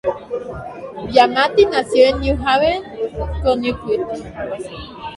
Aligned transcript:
Giamatti 1.11 1.67
nació 1.67 2.07
en 2.09 2.21
New 2.21 2.37
Haven, 2.43 2.81
Connecticut. 3.43 4.01